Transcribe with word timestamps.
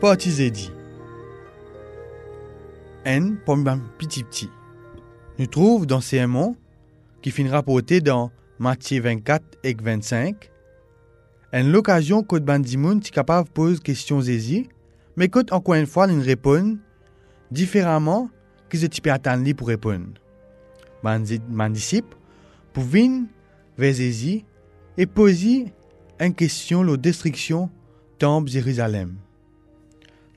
Parti 0.00 0.50
dit. 0.50 0.70
N 3.06 3.38
pour 3.46 3.54
un 3.54 3.78
petit 3.96 4.24
petit. 4.24 4.50
Nous 5.38 5.46
trouve 5.46 5.86
dans 5.86 6.02
ces 6.02 6.26
mots 6.26 6.54
qui 7.22 7.30
finira 7.30 7.56
rapporté 7.56 8.02
dans 8.02 8.30
Matthieu 8.58 9.00
24 9.00 9.42
et 9.64 9.74
25. 9.74 10.50
En 11.54 11.62
l'occasion 11.62 12.22
que 12.22 12.36
Bandimoun 12.36 12.98
est 12.98 13.10
capable 13.10 13.48
de 13.48 13.52
poser 13.54 13.78
questions 13.78 14.20
aises, 14.20 14.64
mais 15.16 15.28
que 15.28 15.38
encore 15.50 15.76
une 15.76 15.86
fois, 15.86 16.06
nous 16.06 16.22
répond 16.22 16.76
différemment 17.50 18.28
que 18.68 18.76
je 18.76 18.86
peux 19.00 19.10
attendre 19.10 19.50
pour 19.54 19.68
répondre. 19.68 20.08
Mon 21.02 21.70
disciple 21.70 22.14
pour 22.74 22.82
venir 22.84 23.22
vers 23.78 23.94
et 24.98 25.06
poser 25.06 25.72
une 26.20 26.34
question 26.34 26.82
la 26.82 26.98
destruction 26.98 27.70
de 28.20 28.46
Jérusalem. 28.46 29.16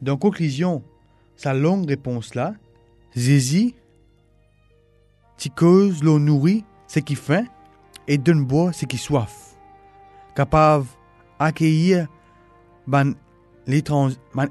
Dans 0.01 0.17
conclusion, 0.17 0.83
sa 1.35 1.53
longue 1.53 1.87
réponse 1.87 2.35
là, 2.35 2.53
Jésus, 3.15 3.73
tu 5.37 5.49
causes 5.49 6.03
l'eau 6.03 6.19
nourrit 6.19 6.63
ce 6.87 6.99
qui 6.99 7.15
faim 7.15 7.45
et 8.07 8.17
donne 8.17 8.45
boire 8.45 8.73
ce 8.73 8.85
qui 8.85 8.97
soif. 8.97 9.55
Capable 10.35 10.85
d'accueillir 11.39 12.07
ban 12.87 13.13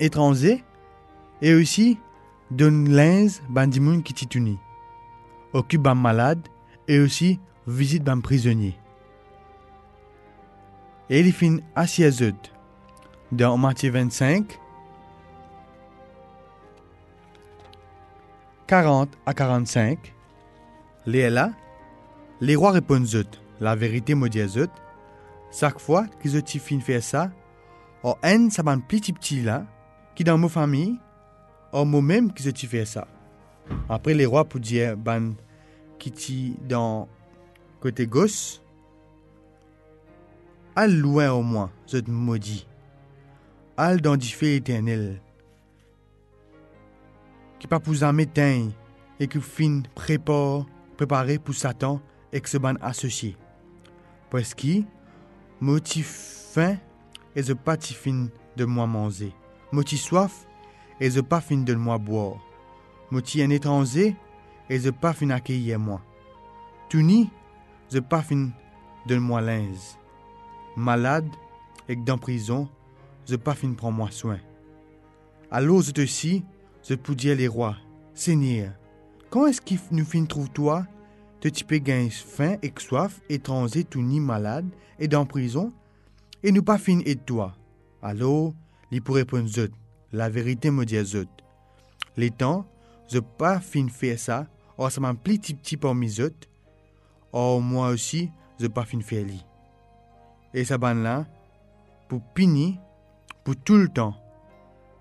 étranger 0.01 0.65
et 1.41 1.55
aussi 1.55 1.99
donne 2.51 2.89
linge 2.91 3.41
ban 3.49 3.67
dimoun 3.67 4.03
qui 4.03 4.15
tituni. 4.15 4.59
Occupe 5.53 5.83
ban 5.83 5.95
malade 5.95 6.47
et 6.89 6.99
aussi 6.99 7.41
visite 7.67 8.05
ban 8.05 8.21
prisonnier. 8.21 8.79
Et 11.11 11.21
il 11.21 11.33
finit 11.33 11.63
assis 11.75 12.05
dans 13.33 13.57
Matthieu 13.57 13.91
25, 13.91 14.59
40 18.69 19.09
à 19.25 19.33
45, 19.33 20.15
les 21.07 21.31
là, 21.31 21.53
les 22.43 22.55
rois 22.55 22.73
répondent 22.73 23.27
la 23.61 23.75
vérité 23.75 24.15
me 24.15 24.29
dit 24.29 24.43
chaque 25.51 25.81
fois 25.81 26.05
je 26.29 26.39
fin 26.59 26.79
faire 26.79 27.03
ça, 27.03 27.31
en 28.03 28.17
un 28.23 28.51
ça 28.51 28.63
un 28.67 28.79
petit 28.79 29.15
petit 29.15 29.41
là, 29.41 29.65
qui 30.15 30.23
dans 30.23 30.37
ma 30.37 30.51
famille, 30.51 30.99
en 31.73 31.87
moi-même 31.87 32.31
que 32.31 32.43
je 32.43 32.51
fait 32.67 32.85
ça. 32.85 33.09
Après 33.89 34.13
les 34.13 34.27
rois 34.27 34.45
pour 34.45 34.61
dire 34.61 34.99
ban 34.99 35.33
qui 35.99 36.55
dans 36.69 37.09
côté 37.81 38.07
gauche, 38.07 38.61
al 40.77 40.95
loin 40.95 41.33
au 41.33 41.43
moins, 41.43 41.71
je 41.91 41.97
te 41.97 42.11
maudis. 42.11 42.67
Al 43.79 44.03
dans 44.03 44.19
du 44.19 44.29
éternel, 44.57 45.23
qui 47.59 47.67
pas 47.67 47.81
pour 47.81 48.03
en 48.03 48.19
et 48.19 49.27
qui 49.27 49.41
fin 49.41 49.83
prépare, 49.95 50.67
préparé 50.97 51.39
pour 51.39 51.55
Satan 51.55 52.01
et 52.33 52.41
que 52.41 52.49
se 52.49 52.59
ban 52.59 52.75
associé. 52.81 53.37
Parce 54.31 54.55
que, 54.55 54.83
motif 55.61 56.07
faim 56.53 56.77
et 57.35 57.43
je 57.43 57.53
pas 57.53 57.77
fin 57.77 58.29
de 58.57 58.65
moi 58.65 58.87
manger. 58.87 59.33
Motif 59.73 60.01
soif 60.01 60.47
et 61.01 61.11
je 61.11 61.21
pas 61.21 61.41
fin 61.41 61.59
de 61.59 61.75
moi 61.75 61.99
boire. 61.99 62.37
Motif 63.11 63.45
un 63.45 63.51
étranger 63.51 64.17
et 64.71 64.79
je 64.79 64.91
pas 64.91 65.13
fin 65.13 65.31
accueillir 65.31 65.79
moi. 65.79 66.01
Tuni, 66.89 67.31
je 67.93 67.99
pas 67.99 68.23
fin 68.23 68.51
de 69.07 69.17
moi 69.17 69.41
linge. 69.41 69.97
Malade 70.77 71.29
et 71.89 71.97
dans 71.97 72.19
prison, 72.19 72.69
je 73.29 73.37
pas 73.37 73.55
fin 73.55 73.73
prendre 73.73 73.97
moi 73.97 74.11
soin. 74.11 74.39
Alors 75.51 75.83
je 75.83 75.91
te 75.91 76.05
suis, 76.05 76.45
je 76.83 76.95
peux 76.95 77.15
dire 77.15 77.37
les 77.37 77.49
rois, 77.49 77.77
Seigneur, 78.15 78.73
quand 79.31 79.47
est-ce 79.47 79.61
qu'il 79.61 79.79
nous 79.91 80.27
trouve 80.27 80.51
toi, 80.51 80.87
de 81.41 81.49
tu 81.49 81.65
peux 81.65 81.79
gagner 81.79 82.11
faim 82.11 82.57
et 82.63 82.73
soif, 82.79 83.21
étranger, 83.29 83.85
tout 83.85 84.03
ni 84.03 84.21
malade, 84.21 84.67
et 84.99 85.09
dans 85.09 85.27
prison, 85.27 85.73
et 86.43 86.51
nous 86.51 86.63
pas 86.63 86.79
fin 86.79 87.01
et 87.05 87.17
toi. 87.17 87.55
Alors, 88.03 88.55
il 88.91 89.03
pourrait 89.03 89.23
répondre 89.23 89.51
la 90.13 90.29
vérité 90.31 90.71
me 90.71 90.85
dit 90.85 91.03
zut. 91.05 91.29
Les 92.17 92.31
temps, 92.31 92.67
je 93.13 93.19
pas 93.19 93.61
fin 93.61 93.89
faire 93.89 94.19
ça, 94.19 94.47
or 94.77 94.91
ça 94.91 95.01
m'a 95.01 95.15
petit 95.15 95.55
petit 95.55 95.77
parmi 95.77 96.09
zut, 96.09 96.49
or 97.33 97.61
moi 97.61 97.89
aussi, 97.89 98.31
je 98.59 98.67
pas 98.67 98.85
fin 98.85 99.01
faire 99.01 99.25
li. 99.25 99.45
Et 100.55 100.65
ça 100.65 100.79
ban 100.79 100.95
là, 100.95 101.27
pour 102.09 102.23
pini, 102.35 102.79
pour 103.45 103.57
tout 103.57 103.77
le 103.77 103.89
temps. 103.89 104.15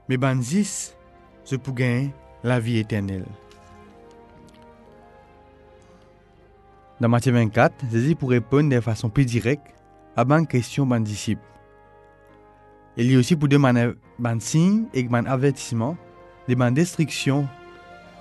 Mais 0.09 0.17
ban 0.17 0.41
je 1.49 1.55
peux 1.55 1.71
gagner 1.71 2.11
la 2.43 2.59
vie 2.59 2.77
éternelle. 2.77 3.25
Dans 6.99 7.09
Matthieu 7.09 7.31
24, 7.31 7.85
Jésus 7.91 8.15
pour 8.15 8.31
répondre 8.31 8.69
de 8.69 8.81
façon 8.81 9.09
plus 9.09 9.25
directe 9.25 9.73
à 10.15 10.23
une 10.23 10.47
question 10.47 10.85
de 10.85 10.99
disciple. 10.99 11.41
Il 12.97 13.11
y 13.11 13.15
a 13.15 13.19
aussi 13.19 13.35
pour 13.35 13.47
demander 13.47 13.93
un 14.23 14.39
signe 14.39 14.85
et 14.93 15.07
un 15.09 15.25
avertissement 15.25 15.95
de 16.47 16.55
la 16.55 16.71
destruction 16.71 17.47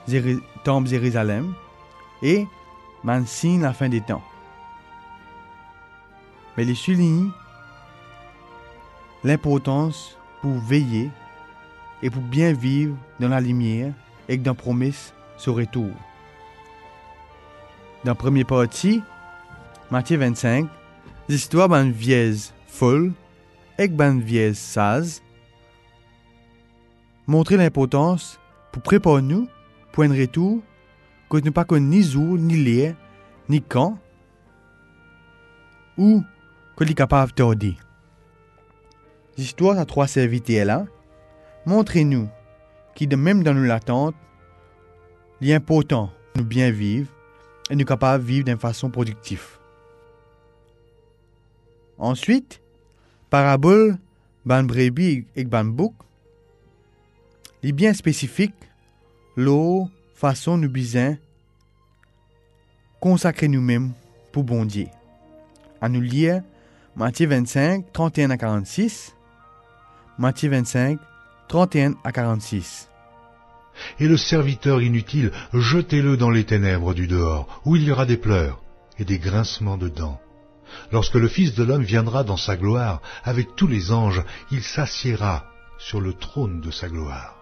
de 0.07 0.41
tombe 0.63 0.87
Jérusalem 0.87 1.55
et 2.23 2.47
un 3.07 3.25
signe 3.25 3.63
la 3.63 3.73
fin 3.73 3.89
des 3.89 4.03
temps. 4.03 4.23
Mais 6.57 6.65
il 6.67 6.77
souligne 6.77 7.31
l'importance 9.25 10.17
pour 10.43 10.59
veiller 10.59 11.11
et 12.03 12.11
pour 12.11 12.23
bien 12.23 12.53
vivre 12.53 12.97
dans 13.21 13.29
la 13.29 13.41
lumière 13.41 13.93
et 14.29 14.37
dans 14.37 14.53
la 14.53 14.55
promesse 14.55 15.15
ce 15.37 15.51
retour. 15.51 15.91
Dans 18.05 18.13
la 18.13 18.15
première 18.15 18.47
partie, 18.47 19.03
Matthieu 19.91 20.19
25, 20.19 20.67
l'histoire 21.29 21.69
d'une 21.69 21.93
vieille 21.93 22.51
folle 22.67 23.13
et 23.79 23.89
d'une 23.89 24.21
vieille 24.21 24.55
sage 24.55 25.21
montrer 27.27 27.57
l'importance 27.57 28.39
pour 28.73 28.83
préparer 28.83 29.23
nous 29.23 29.49
pour 29.93 30.05
un 30.05 30.13
retour 30.13 30.63
que 31.31 31.39
nous 31.39 31.53
pas 31.53 31.65
ni 31.73 32.03
jour, 32.03 32.39
ni 32.39 32.57
lieu, 32.57 32.95
ni 33.49 33.61
quand, 33.61 33.99
ou 35.99 36.23
que 36.77 36.85
nous 36.85 36.95
capable 36.95 37.33
de 37.33 37.55
dire. 37.55 37.77
L'histoire 39.37 39.79
a 39.79 39.85
trois 39.85 40.07
serviteurs 40.07 40.67
là 40.67 40.87
Montrez-nous 41.67 42.29
qui, 42.95 43.07
de 43.07 43.17
même 43.17 43.43
dans 43.43 43.53
nos 43.53 43.65
l'attente, 43.65 44.15
il 45.41 45.51
est 45.51 45.55
important 45.55 46.11
nous 46.37 46.45
bien 46.45 46.71
vivre 46.71 47.11
et 47.71 47.77
nous 47.77 47.85
capables 47.85 48.25
vivre 48.25 48.45
d'une 48.45 48.59
façon 48.59 48.91
productive. 48.91 49.59
Ensuite, 51.99 52.61
parabole, 53.31 53.99
ban 54.45 54.63
brebis 54.63 55.27
et 55.35 55.45
ban 55.45 55.65
bouc, 55.65 55.95
est 57.63 57.73
bien 57.73 57.93
spécifique, 57.95 58.55
l'eau, 59.35 59.89
façon 60.15 60.57
nous 60.57 60.71
besoin 60.71 61.17
consacrer 63.01 63.49
nous-mêmes 63.49 63.93
pour 64.33 64.45
bon 64.45 64.65
Dieu. 64.65 64.87
À 65.81 65.89
nous 65.89 66.01
lire 66.01 66.43
Matthieu 66.95 67.29
25, 67.29 67.93
31 67.93 68.31
à 68.31 68.37
46, 68.37 69.15
Matthieu 70.19 70.51
25, 70.51 70.99
31 71.49 71.95
à 72.05 72.13
46. 72.13 72.89
Et 74.01 74.09
le 74.09 74.17
serviteur 74.17 74.81
inutile, 74.83 75.33
jetez-le 75.53 76.17
dans 76.17 76.31
les 76.31 76.45
ténèbres 76.45 76.95
du 76.95 77.07
dehors, 77.07 77.61
où 77.65 77.77
il 77.77 77.85
y 77.85 77.93
aura 77.93 78.07
des 78.07 78.17
pleurs 78.17 78.61
et 78.99 79.05
des 79.05 79.19
grincements 79.19 79.77
de 79.77 79.89
dents. 79.89 80.21
Lorsque 80.93 81.15
le 81.15 81.29
Fils 81.29 81.55
de 81.55 81.63
l'homme 81.63 81.83
viendra 81.83 82.25
dans 82.25 82.37
sa 82.37 82.57
gloire, 82.57 83.01
avec 83.25 83.55
tous 83.55 83.67
les 83.67 83.93
anges, 83.93 84.23
il 84.51 84.63
s'assiera 84.63 85.47
sur 85.79 86.01
le 86.01 86.15
trône 86.15 86.61
de 86.61 86.71
sa 86.71 86.89
gloire. 86.89 87.37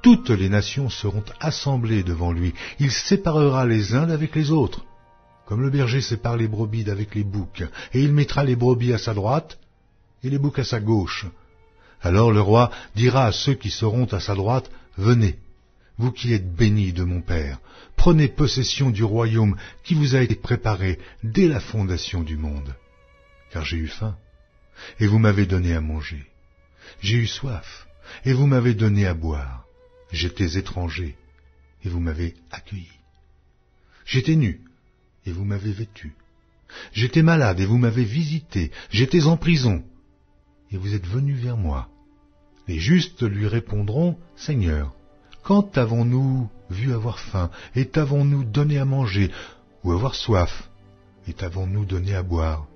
Toutes 0.00 0.30
les 0.30 0.48
nations 0.48 0.88
seront 0.88 1.24
assemblées 1.40 2.04
devant 2.04 2.32
lui, 2.32 2.54
il 2.78 2.92
séparera 2.92 3.66
les 3.66 3.94
uns 3.94 4.06
d'avec 4.06 4.36
les 4.36 4.52
autres, 4.52 4.84
comme 5.44 5.60
le 5.60 5.70
berger 5.70 6.00
sépare 6.00 6.36
les 6.36 6.46
brebis 6.46 6.84
d'avec 6.84 7.14
les 7.14 7.24
boucs, 7.24 7.64
et 7.92 8.00
il 8.00 8.12
mettra 8.12 8.44
les 8.44 8.56
brebis 8.56 8.92
à 8.92 8.98
sa 8.98 9.12
droite 9.12 9.58
et 10.22 10.30
les 10.30 10.38
boucs 10.38 10.60
à 10.60 10.64
sa 10.64 10.78
gauche. 10.78 11.26
Alors 12.02 12.32
le 12.32 12.40
roi 12.40 12.70
dira 12.94 13.26
à 13.26 13.32
ceux 13.32 13.54
qui 13.54 13.70
seront 13.70 14.06
à 14.06 14.20
sa 14.20 14.34
droite, 14.34 14.70
Venez, 14.96 15.38
vous 15.98 16.12
qui 16.12 16.32
êtes 16.32 16.54
bénis 16.54 16.92
de 16.92 17.04
mon 17.04 17.20
Père, 17.20 17.60
prenez 17.96 18.28
possession 18.28 18.90
du 18.90 19.04
royaume 19.04 19.56
qui 19.84 19.94
vous 19.94 20.14
a 20.14 20.20
été 20.20 20.34
préparé 20.34 20.98
dès 21.22 21.46
la 21.46 21.60
fondation 21.60 22.22
du 22.22 22.36
monde. 22.36 22.74
Car 23.50 23.64
j'ai 23.64 23.76
eu 23.76 23.88
faim, 23.88 24.16
et 25.00 25.06
vous 25.06 25.18
m'avez 25.18 25.46
donné 25.46 25.74
à 25.74 25.80
manger. 25.80 26.26
J'ai 27.00 27.16
eu 27.16 27.26
soif, 27.26 27.86
et 28.24 28.32
vous 28.32 28.46
m'avez 28.46 28.74
donné 28.74 29.06
à 29.06 29.14
boire. 29.14 29.64
J'étais 30.12 30.56
étranger, 30.56 31.16
et 31.84 31.88
vous 31.88 32.00
m'avez 32.00 32.34
accueilli. 32.50 32.90
J'étais 34.04 34.36
nu, 34.36 34.60
et 35.26 35.32
vous 35.32 35.44
m'avez 35.44 35.72
vêtu. 35.72 36.14
J'étais 36.92 37.22
malade, 37.22 37.60
et 37.60 37.66
vous 37.66 37.78
m'avez 37.78 38.04
visité. 38.04 38.70
J'étais 38.90 39.24
en 39.24 39.36
prison, 39.36 39.84
et 40.70 40.76
vous 40.76 40.94
êtes 40.94 41.06
venu 41.06 41.34
vers 41.34 41.56
moi. 41.56 41.88
Les 42.66 42.78
justes 42.78 43.22
lui 43.22 43.46
répondront, 43.46 44.16
Seigneur, 44.36 44.92
quand 45.42 45.62
t'avons-nous 45.62 46.48
vu 46.70 46.92
avoir 46.92 47.18
faim, 47.18 47.50
et 47.74 47.86
t'avons-nous 47.86 48.44
donné 48.44 48.78
à 48.78 48.84
manger, 48.84 49.30
ou 49.82 49.92
avoir 49.92 50.14
soif, 50.14 50.68
et 51.26 51.32
t'avons-nous 51.32 51.86
donné 51.86 52.14
à 52.14 52.22
boire? 52.22 52.66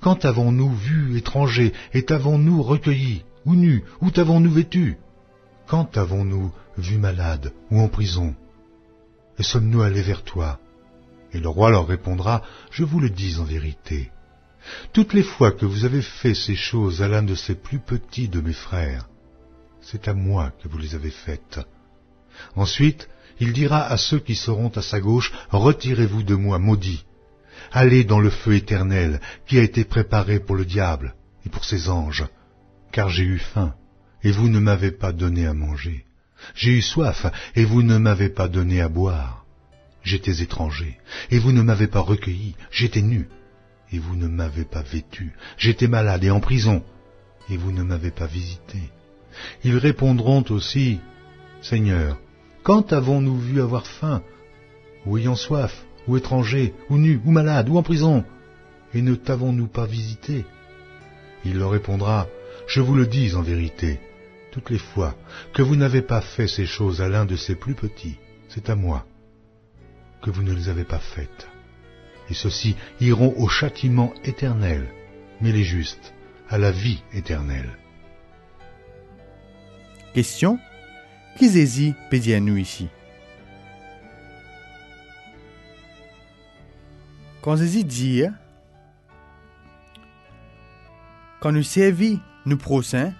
Quand 0.00 0.16
t'avons-nous 0.16 0.74
vu 0.74 1.16
étranger, 1.16 1.72
et 1.92 2.04
t'avons-nous 2.04 2.62
recueilli, 2.62 3.24
ou 3.46 3.54
nu, 3.54 3.84
ou 4.00 4.10
t'avons-nous 4.10 4.50
vêtu? 4.50 4.98
Quand 5.66 5.86
t'avons-nous 5.86 6.52
vu 6.76 6.98
malade, 6.98 7.52
ou 7.70 7.80
en 7.80 7.88
prison? 7.88 8.34
Et 9.38 9.42
sommes-nous 9.42 9.82
allés 9.82 10.02
vers 10.02 10.22
toi? 10.22 10.58
Et 11.32 11.40
le 11.40 11.48
roi 11.48 11.70
leur 11.70 11.86
répondra, 11.86 12.42
Je 12.70 12.84
vous 12.84 13.00
le 13.00 13.10
dis 13.10 13.38
en 13.38 13.44
vérité, 13.44 14.10
toutes 14.92 15.12
les 15.12 15.22
fois 15.22 15.52
que 15.52 15.66
vous 15.66 15.84
avez 15.84 16.02
fait 16.02 16.34
ces 16.34 16.56
choses 16.56 17.02
à 17.02 17.08
l'un 17.08 17.22
de 17.22 17.34
ces 17.34 17.54
plus 17.54 17.78
petits 17.78 18.28
de 18.28 18.40
mes 18.40 18.52
frères, 18.52 19.08
c'est 19.80 20.08
à 20.08 20.14
moi 20.14 20.52
que 20.62 20.68
vous 20.68 20.78
les 20.78 20.94
avez 20.94 21.10
faites. 21.10 21.60
Ensuite, 22.56 23.08
il 23.40 23.52
dira 23.52 23.84
à 23.84 23.96
ceux 23.96 24.20
qui 24.20 24.34
seront 24.34 24.70
à 24.70 24.82
sa 24.82 25.00
gauche, 25.00 25.32
Retirez-vous 25.50 26.22
de 26.22 26.34
moi, 26.34 26.58
maudits. 26.58 27.04
Allez 27.72 28.04
dans 28.04 28.20
le 28.20 28.30
feu 28.30 28.54
éternel 28.54 29.20
qui 29.46 29.58
a 29.58 29.62
été 29.62 29.84
préparé 29.84 30.40
pour 30.40 30.56
le 30.56 30.64
diable 30.64 31.14
et 31.44 31.48
pour 31.48 31.64
ses 31.64 31.88
anges, 31.88 32.24
car 32.92 33.08
j'ai 33.08 33.24
eu 33.24 33.38
faim, 33.38 33.74
et 34.22 34.30
vous 34.30 34.48
ne 34.48 34.58
m'avez 34.58 34.90
pas 34.90 35.12
donné 35.12 35.46
à 35.46 35.54
manger. 35.54 36.04
J'ai 36.54 36.72
eu 36.72 36.82
soif, 36.82 37.26
et 37.54 37.64
vous 37.64 37.82
ne 37.82 37.98
m'avez 37.98 38.28
pas 38.28 38.48
donné 38.48 38.80
à 38.80 38.88
boire. 38.88 39.44
J'étais 40.02 40.42
étranger, 40.42 40.98
et 41.30 41.38
vous 41.38 41.52
ne 41.52 41.62
m'avez 41.62 41.86
pas 41.86 42.00
recueilli. 42.00 42.54
J'étais 42.70 43.02
nu, 43.02 43.28
et 43.92 43.98
vous 43.98 44.16
ne 44.16 44.28
m'avez 44.28 44.64
pas 44.64 44.82
vêtu. 44.82 45.32
J'étais 45.56 45.88
malade 45.88 46.24
et 46.24 46.30
en 46.30 46.40
prison, 46.40 46.82
et 47.50 47.56
vous 47.56 47.72
ne 47.72 47.82
m'avez 47.82 48.10
pas 48.10 48.26
visité. 48.26 48.78
Ils 49.64 49.76
répondront 49.76 50.44
aussi, 50.50 51.00
Seigneur, 51.62 52.18
quand 52.62 52.92
avons-nous 52.92 53.38
vu 53.38 53.60
avoir 53.60 53.86
faim, 53.86 54.22
ou 55.06 55.18
ayant 55.18 55.36
soif, 55.36 55.84
ou 56.06 56.16
étranger, 56.16 56.74
ou 56.90 56.98
nu, 56.98 57.20
ou 57.24 57.30
malade, 57.30 57.68
ou 57.68 57.76
en 57.76 57.82
prison, 57.82 58.24
et 58.94 59.02
ne 59.02 59.14
t'avons-nous 59.14 59.66
pas 59.66 59.86
visité? 59.86 60.44
Il 61.44 61.58
leur 61.58 61.70
répondra, 61.70 62.26
Je 62.66 62.80
vous 62.80 62.94
le 62.94 63.06
dis 63.06 63.34
en 63.34 63.42
vérité, 63.42 64.00
toutes 64.50 64.70
les 64.70 64.78
fois 64.78 65.14
que 65.52 65.62
vous 65.62 65.76
n'avez 65.76 66.02
pas 66.02 66.20
fait 66.20 66.48
ces 66.48 66.66
choses 66.66 67.02
à 67.02 67.08
l'un 67.08 67.26
de 67.26 67.36
ces 67.36 67.56
plus 67.56 67.74
petits, 67.74 68.16
c'est 68.48 68.70
à 68.70 68.74
moi 68.74 69.04
que 70.22 70.30
vous 70.30 70.42
ne 70.42 70.54
les 70.54 70.68
avez 70.68 70.84
pas 70.84 70.98
faites 70.98 71.53
et 72.30 72.34
ceux-ci 72.34 72.76
iront 73.00 73.34
au 73.36 73.48
châtiment 73.48 74.12
éternel, 74.24 74.86
mais 75.40 75.52
les 75.52 75.64
justes 75.64 76.14
à 76.48 76.58
la 76.58 76.70
vie 76.70 77.02
éternelle. 77.12 77.78
Question 80.14 80.58
Qui 81.36 81.48
Zézi 81.48 81.94
peut 82.10 82.18
dire 82.18 82.40
nous 82.40 82.56
ici? 82.56 82.88
Quand 87.42 87.56
Zézi 87.56 87.84
dit 87.84 88.22
Quand 91.40 91.52
nous 91.52 91.62
servons 91.62 92.20
nous 92.46 92.56
prochains, 92.56 93.12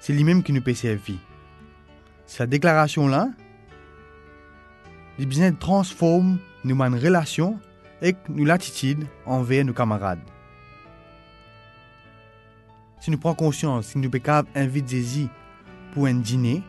c'est 0.00 0.12
lui-même 0.12 0.42
qui 0.42 0.52
nous 0.52 0.62
peut 0.62 0.74
servir. 0.74 1.16
Cette 2.26 2.50
déclaration-là, 2.50 3.30
il 5.18 5.26
besoin 5.26 5.52
transforme 5.52 6.38
nous 6.64 6.80
une 6.82 6.94
relation 6.94 7.58
et 8.00 8.14
nous 8.28 8.44
l'attitude 8.44 9.06
envers 9.26 9.64
nos 9.64 9.72
camarades. 9.72 10.20
Si 13.00 13.10
nous 13.10 13.18
prenons 13.18 13.34
conscience 13.34 13.92
que 13.92 13.98
nous 13.98 14.10
pouvons 14.10 14.44
inviter 14.54 15.28
pour 15.92 16.06
un 16.06 16.14
dîner 16.14 16.62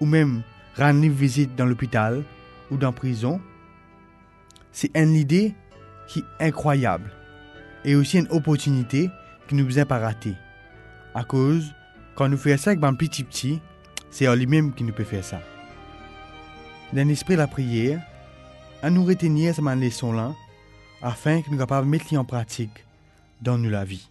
ou 0.00 0.06
même 0.06 0.42
rendre 0.76 1.06
visite 1.08 1.54
dans 1.56 1.66
l'hôpital 1.66 2.22
ou 2.70 2.76
dans 2.76 2.88
la 2.88 2.92
prison, 2.92 3.40
c'est 4.72 4.90
une 4.96 5.14
idée 5.14 5.54
qui 6.08 6.20
est 6.20 6.46
incroyable 6.46 7.12
et 7.84 7.94
aussi 7.94 8.18
une 8.18 8.28
opportunité 8.30 9.10
qui 9.46 9.54
nous 9.54 9.64
besoin 9.64 9.84
pas 9.84 9.98
rater. 9.98 10.34
À 11.14 11.22
cause, 11.22 11.72
quand 12.14 12.28
nous 12.28 12.38
faisons 12.38 12.56
ça 12.56 12.70
avec 12.70 12.82
un 12.82 12.94
petit 12.94 13.24
petit, 13.24 13.60
c'est 14.10 14.34
lui-même 14.34 14.72
qui 14.72 14.84
nous 14.84 14.92
peut 14.92 15.04
faire 15.04 15.24
ça. 15.24 15.40
Dans 16.94 17.08
l'esprit 17.08 17.34
de 17.34 17.38
la 17.38 17.48
prière, 17.48 18.00
à 18.80 18.88
nous 18.88 19.04
retenir 19.04 19.52
cette 19.52 19.64
leçon-là 19.64 20.32
afin 21.02 21.42
que 21.42 21.50
nous 21.50 21.60
de 21.82 21.88
mettre 21.88 22.14
en 22.14 22.24
pratique 22.24 22.84
dans 23.42 23.58
nous 23.58 23.68
la 23.68 23.84
vie. 23.84 24.08